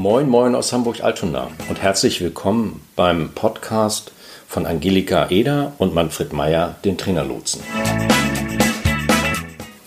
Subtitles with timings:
[0.00, 4.12] Moin, moin aus Hamburg-Altona und herzlich willkommen beim Podcast
[4.46, 7.62] von Angelika Eder und Manfred Meyer, den Trainerlotsen.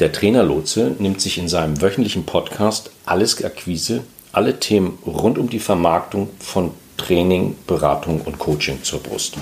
[0.02, 4.04] Der Trainerlotse nimmt sich in seinem wöchentlichen Podcast Alles Akquise,
[4.34, 9.38] alle Themen rund um die Vermarktung von Training, Beratung und Coaching zur Brust.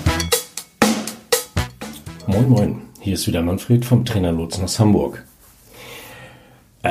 [2.28, 5.24] Moin, moin, hier ist wieder Manfred vom Trainerlotsen aus Hamburg.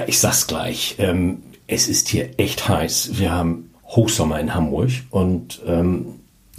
[0.06, 3.12] Ich sag's gleich, ähm, es ist hier echt heiß.
[3.14, 6.06] Wir haben Hochsommer in Hamburg und ähm,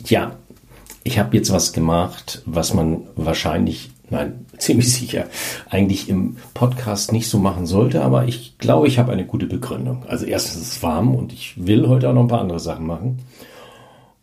[0.05, 0.33] ja,
[1.02, 5.27] ich habe jetzt was gemacht, was man wahrscheinlich, nein, ziemlich sicher,
[5.69, 10.05] eigentlich im Podcast nicht so machen sollte, aber ich glaube, ich habe eine gute Begründung.
[10.07, 12.87] Also erstens ist es warm und ich will heute auch noch ein paar andere Sachen
[12.87, 13.21] machen.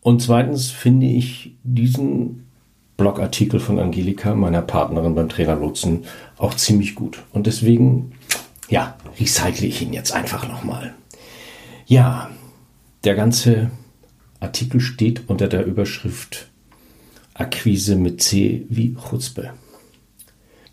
[0.02, 2.48] Und zweitens finde ich diesen
[2.98, 6.06] Blogartikel von Angelika, meiner Partnerin beim Trainer Lutzen,
[6.38, 7.24] auch ziemlich gut.
[7.34, 8.12] Und deswegen,
[8.70, 10.94] ja, recycle ich ihn jetzt einfach nochmal.
[11.86, 12.30] Ja,
[13.03, 13.72] der ganze
[14.40, 16.50] Artikel steht unter der Überschrift
[17.34, 19.53] Akquise mit C wie Chuspe.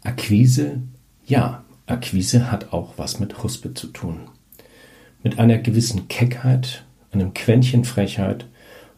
[0.02, 0.82] Akquise,
[1.26, 4.20] ja, Akquise hat auch was mit Chuspe zu tun.
[5.22, 8.46] Mit einer gewissen Keckheit, einem Quäntchen Frechheit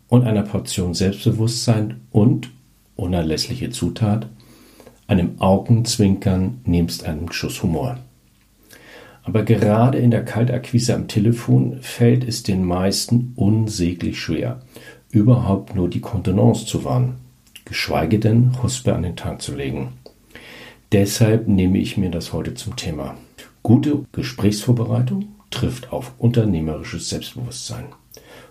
[0.08, 2.50] und einer Portion Selbstbewusstsein und
[2.94, 4.28] unerlässliche Zutat,
[5.08, 7.98] einem Augenzwinkern nebst einem Schuss Humor.
[9.26, 14.60] Aber gerade in der Kaltakquise am Telefon fällt es den meisten unsäglich schwer,
[15.10, 17.16] überhaupt nur die Kontenance zu wahren,
[17.64, 19.94] geschweige denn Huspe an den Tag zu legen.
[20.92, 23.16] Deshalb nehme ich mir das heute zum Thema.
[23.64, 27.86] Gute Gesprächsvorbereitung trifft auf unternehmerisches Selbstbewusstsein.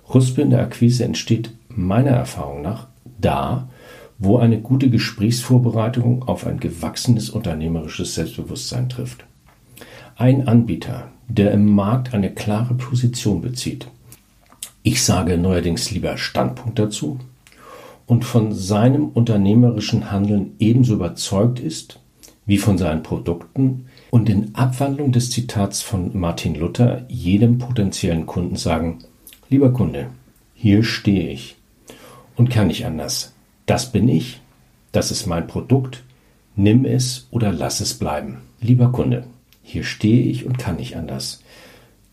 [0.09, 2.87] Huspe in der Akquise entsteht meiner Erfahrung nach
[3.17, 3.69] da,
[4.17, 9.25] wo eine gute Gesprächsvorbereitung auf ein gewachsenes unternehmerisches Selbstbewusstsein trifft.
[10.17, 13.87] Ein Anbieter, der im Markt eine klare Position bezieht,
[14.81, 17.19] ich sage neuerdings lieber Standpunkt dazu,
[18.05, 21.99] und von seinem unternehmerischen Handeln ebenso überzeugt ist
[22.45, 28.55] wie von seinen Produkten und in Abwandlung des Zitats von Martin Luther jedem potenziellen Kunden
[28.55, 28.99] sagen,
[29.49, 30.11] lieber Kunde,
[30.53, 31.57] hier stehe ich.
[32.37, 33.33] Und kann nicht anders.
[33.65, 34.39] Das bin ich,
[34.93, 36.03] das ist mein Produkt,
[36.55, 38.37] nimm es oder lass es bleiben.
[38.61, 39.25] Lieber Kunde,
[39.65, 41.41] hier stehe ich und kann nicht anders.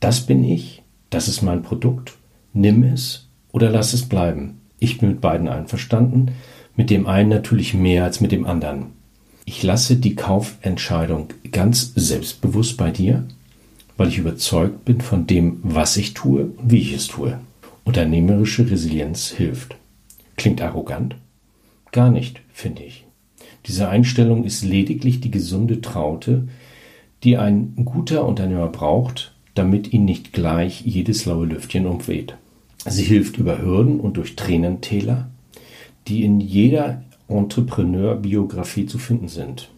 [0.01, 2.15] Das bin ich, das ist mein Produkt,
[2.55, 4.61] nimm es oder lass es bleiben.
[4.79, 6.33] Ich bin mit beiden einverstanden,
[6.77, 8.87] mit dem einen natürlich mehr als mit dem anderen.
[9.45, 13.25] Ich lasse die Kaufentscheidung ganz selbstbewusst bei dir,
[13.99, 17.39] weil ich überzeugt bin von dem, was ich tue und wie ich es tue.
[17.85, 19.77] Unternehmerische Resilienz hilft.
[20.37, 21.17] Klingt arrogant?
[21.93, 23.05] Gar nicht, finde ich.
[23.67, 26.49] Diese Einstellung ist lediglich die gesunde Traute,
[27.25, 32.37] die ein guter Unternehmer braucht, damit ihn nicht gleich jedes laue Lüftchen umweht.
[32.85, 35.29] Sie hilft über Hürden und durch Tränentäler,
[36.09, 39.71] die in jeder Entrepreneur-Biografie zu finden sind.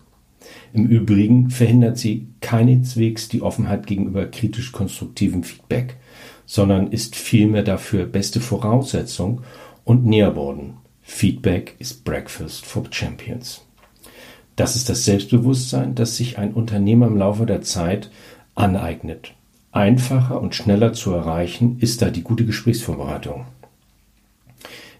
[0.72, 5.96] Im Übrigen verhindert sie keineswegs die Offenheit gegenüber kritisch-konstruktivem Feedback,
[6.46, 9.42] sondern ist vielmehr dafür beste Voraussetzung
[9.84, 10.74] und Nährboden.
[11.02, 13.63] Feedback is breakfast for champions.
[14.56, 18.10] Das ist das Selbstbewusstsein, das sich ein Unternehmer im Laufe der Zeit
[18.54, 19.34] aneignet.
[19.72, 23.46] Einfacher und schneller zu erreichen ist da die gute Gesprächsvorbereitung.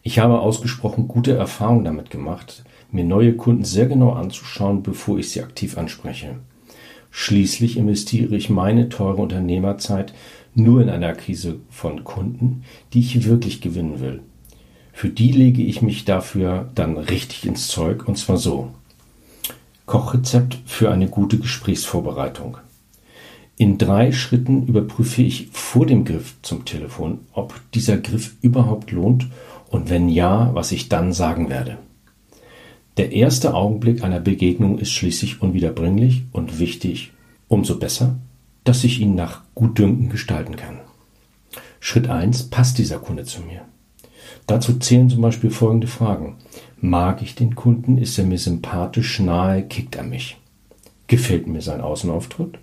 [0.03, 5.31] Ich habe ausgesprochen gute Erfahrungen damit gemacht, mir neue Kunden sehr genau anzuschauen, bevor ich
[5.31, 6.37] sie aktiv anspreche.
[7.11, 10.13] Schließlich investiere ich meine teure Unternehmerzeit
[10.55, 14.21] nur in eine Akquise von Kunden, die ich wirklich gewinnen will.
[14.93, 18.71] Für die lege ich mich dafür dann richtig ins Zeug und zwar so.
[19.87, 22.57] Kochrezept für eine gute Gesprächsvorbereitung.
[23.57, 29.29] In drei Schritten überprüfe ich vor dem Griff zum Telefon, ob dieser Griff überhaupt lohnt
[29.69, 31.79] und wenn ja, was ich dann sagen werde.
[32.97, 37.13] Der erste Augenblick einer Begegnung ist schließlich unwiederbringlich und wichtig,
[37.49, 38.17] umso besser,
[38.65, 40.81] dass ich ihn nach Gutdünken gestalten kann.
[41.79, 42.45] Schritt 1.
[42.45, 43.63] Passt dieser Kunde zu mir?
[44.47, 46.37] Dazu zählen zum Beispiel folgende Fragen.
[46.81, 47.99] Mag ich den Kunden?
[47.99, 49.63] Ist er mir sympathisch nahe?
[49.63, 50.37] Kickt er mich?
[51.07, 52.59] Gefällt mir sein Außenauftritt?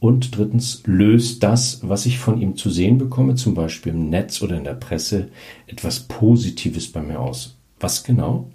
[0.00, 4.40] Und drittens, löst das, was ich von ihm zu sehen bekomme, zum Beispiel im Netz
[4.40, 5.28] oder in der Presse,
[5.66, 7.58] etwas Positives bei mir aus?
[7.78, 8.50] Was genau?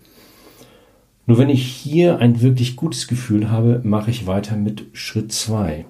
[1.27, 5.85] Nur wenn ich hier ein wirklich gutes Gefühl habe, mache ich weiter mit Schritt 2.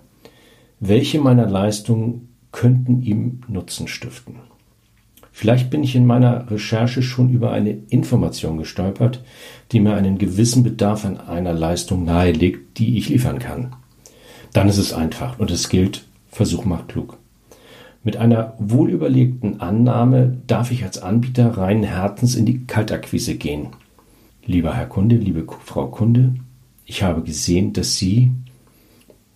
[0.80, 4.36] Welche meiner Leistungen könnten ihm Nutzen stiften?
[5.38, 9.22] Vielleicht bin ich in meiner Recherche schon über eine Information gestolpert,
[9.74, 13.76] die mir einen gewissen Bedarf an einer Leistung nahelegt, die ich liefern kann.
[14.54, 17.18] Dann ist es einfach und es gilt, Versuch macht klug.
[18.02, 23.68] Mit einer wohlüberlegten Annahme darf ich als Anbieter reinen Herzens in die Kaltakquise gehen.
[24.46, 26.36] Lieber Herr Kunde, liebe Frau Kunde,
[26.86, 28.32] ich habe gesehen, dass Sie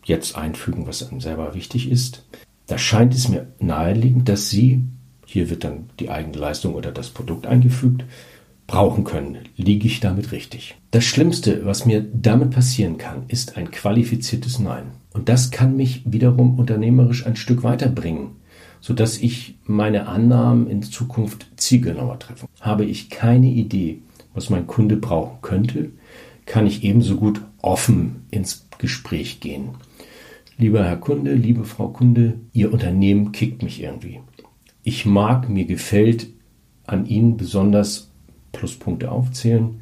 [0.05, 2.25] jetzt einfügen, was einem selber wichtig ist.
[2.67, 4.81] Da scheint es mir naheliegend, dass Sie,
[5.31, 8.03] hier wird dann die eigene Leistung oder das Produkt eingefügt,
[8.65, 9.37] brauchen können.
[9.57, 10.75] Liege ich damit richtig?
[10.89, 14.85] Das Schlimmste, was mir damit passieren kann, ist ein qualifiziertes Nein.
[15.13, 18.31] Und das kann mich wiederum unternehmerisch ein Stück weiterbringen,
[18.81, 22.47] sodass ich meine Annahmen in Zukunft zielgenauer treffe.
[22.59, 23.99] Habe ich keine Idee,
[24.33, 25.91] was mein Kunde brauchen könnte,
[26.47, 29.75] kann ich ebenso gut offen ins Gespräch gehen.
[30.57, 34.21] Lieber Herr Kunde, liebe Frau Kunde, Ihr Unternehmen kickt mich irgendwie.
[34.83, 36.27] Ich mag, mir gefällt
[36.85, 38.09] an Ihnen besonders
[38.51, 39.81] Pluspunkte aufzählen.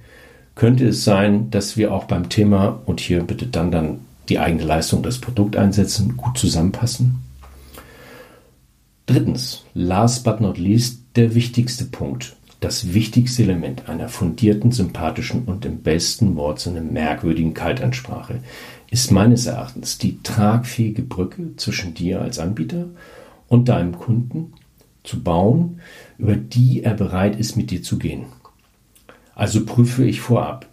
[0.56, 4.64] Könnte es sein, dass wir auch beim Thema, und hier bitte dann, dann die eigene
[4.64, 7.20] Leistung, das Produkt einsetzen, gut zusammenpassen?
[9.06, 15.64] Drittens, last but not least, der wichtigste Punkt, das wichtigste Element einer fundierten, sympathischen und
[15.64, 18.40] im besten Wortsinne merkwürdigen Kaltansprache
[18.90, 22.86] ist meines Erachtens die tragfähige Brücke zwischen dir als Anbieter
[23.48, 24.54] und deinem Kunden
[25.08, 25.80] zu bauen,
[26.18, 28.26] über die er bereit ist, mit dir zu gehen.
[29.36, 30.68] Also prüfe ich vorab,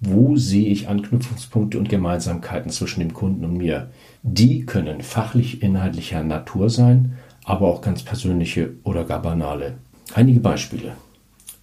[0.00, 3.90] wo sehe ich Anknüpfungspunkte und Gemeinsamkeiten zwischen dem Kunden und mir.
[4.22, 9.78] Die können fachlich inhaltlicher Natur sein, aber auch ganz persönliche oder gar banale.
[10.14, 10.92] Einige Beispiele.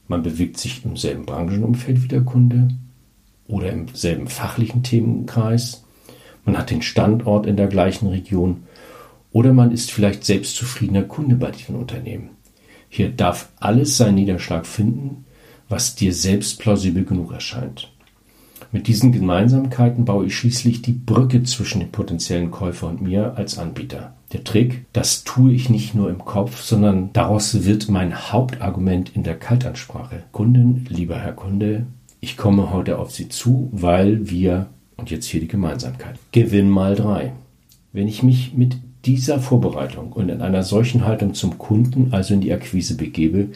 [0.07, 2.69] Man bewegt sich im selben Branchenumfeld wie der Kunde
[3.47, 5.83] oder im selben fachlichen Themenkreis.
[6.45, 8.63] Man hat den Standort in der gleichen Region
[9.31, 12.31] oder man ist vielleicht selbstzufriedener Kunde bei diesem Unternehmen.
[12.89, 15.25] Hier darf alles seinen Niederschlag finden,
[15.67, 17.91] was dir selbst plausibel genug erscheint.
[18.71, 23.57] Mit diesen Gemeinsamkeiten baue ich schließlich die Brücke zwischen dem potenziellen Käufer und mir als
[23.57, 24.13] Anbieter.
[24.31, 29.23] Der Trick, das tue ich nicht nur im Kopf, sondern daraus wird mein Hauptargument in
[29.23, 30.23] der Kaltansprache.
[30.31, 31.87] Kunden, lieber Herr Kunde,
[32.21, 34.67] ich komme heute auf Sie zu, weil wir,
[34.97, 37.33] und jetzt hier die Gemeinsamkeit, Gewinn mal drei.
[37.91, 42.41] Wenn ich mich mit dieser Vorbereitung und in einer solchen Haltung zum Kunden, also in
[42.41, 43.49] die Akquise begebe,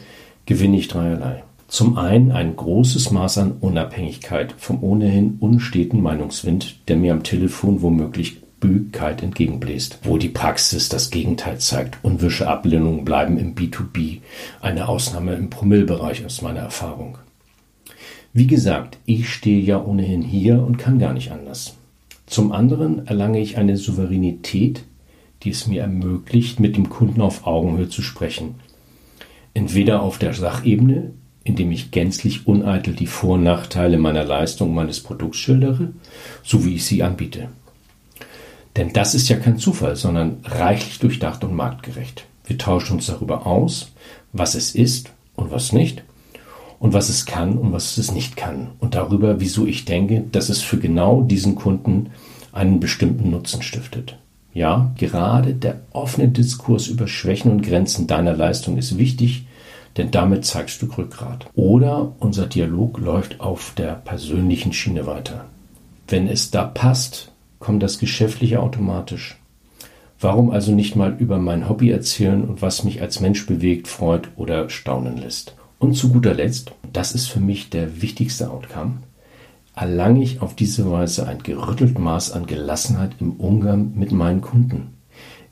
[0.46, 1.42] gewinne ich dreierlei.
[1.68, 7.82] Zum einen ein großes Maß an Unabhängigkeit vom ohnehin unsteten Meinungswind, der mir am Telefon
[7.82, 11.98] womöglich Bögkeit entgegenbläst, wo die Praxis das Gegenteil zeigt.
[12.02, 14.20] Unwische Ablehnungen bleiben im B2B
[14.62, 17.18] eine Ausnahme im Promillbereich aus meiner Erfahrung.
[18.32, 21.76] Wie gesagt, ich stehe ja ohnehin hier und kann gar nicht anders.
[22.26, 24.84] Zum anderen erlange ich eine Souveränität,
[25.44, 28.56] die es mir ermöglicht, mit dem Kunden auf Augenhöhe zu sprechen.
[29.52, 31.12] Entweder auf der Sachebene,
[31.44, 35.92] indem ich gänzlich uneitel die Vor- und Nachteile meiner Leistung, meines Produkts schildere,
[36.42, 37.48] so wie ich sie anbiete.
[38.76, 42.26] Denn das ist ja kein Zufall, sondern reichlich durchdacht und marktgerecht.
[42.46, 43.92] Wir tauschen uns darüber aus,
[44.32, 46.02] was es ist und was nicht,
[46.80, 50.48] und was es kann und was es nicht kann, und darüber, wieso ich denke, dass
[50.48, 52.10] es für genau diesen Kunden
[52.52, 54.18] einen bestimmten Nutzen stiftet.
[54.54, 59.46] Ja, gerade der offene Diskurs über Schwächen und Grenzen deiner Leistung ist wichtig,
[59.96, 61.46] denn damit zeigst du Rückgrat.
[61.54, 65.46] Oder unser Dialog läuft auf der persönlichen Schiene weiter.
[66.06, 69.36] Wenn es da passt, kommt das Geschäftliche automatisch.
[70.20, 74.28] Warum also nicht mal über mein Hobby erzählen und was mich als Mensch bewegt, freut
[74.36, 75.54] oder staunen lässt?
[75.78, 78.98] Und zu guter Letzt, das ist für mich der wichtigste Outcome,
[79.74, 84.94] erlange ich auf diese Weise ein gerüttelt Maß an Gelassenheit im Umgang mit meinen Kunden.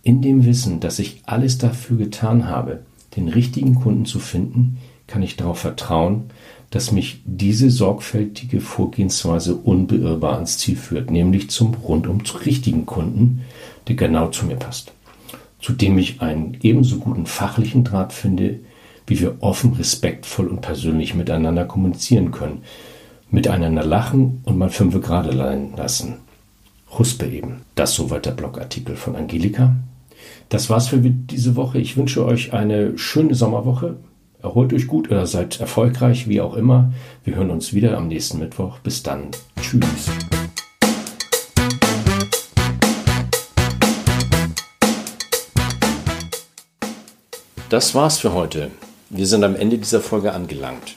[0.03, 2.81] In dem Wissen, dass ich alles dafür getan habe,
[3.17, 6.25] den richtigen Kunden zu finden, kann ich darauf vertrauen,
[6.71, 13.43] dass mich diese sorgfältige Vorgehensweise unbeirrbar ans Ziel führt, nämlich zum rundum richtigen Kunden,
[13.89, 14.93] der genau zu mir passt,
[15.61, 18.61] zu dem ich einen ebenso guten fachlichen Draht finde,
[19.07, 22.63] wie wir offen, respektvoll und persönlich miteinander kommunizieren können,
[23.33, 26.19] miteinander lachen und mal fünfe gerade lassen.
[26.99, 27.63] Huspe eben.
[27.75, 29.75] Das soweit der Blogartikel von Angelika.
[30.51, 31.79] Das war's für diese Woche.
[31.79, 33.97] Ich wünsche euch eine schöne Sommerwoche.
[34.43, 36.93] Erholt euch gut oder seid erfolgreich, wie auch immer.
[37.25, 38.79] Wir hören uns wieder am nächsten Mittwoch.
[38.81, 39.29] Bis dann.
[39.61, 40.11] Tschüss.
[47.71, 48.71] Das war's für heute.
[49.09, 50.97] Wir sind am Ende dieser Folge angelangt.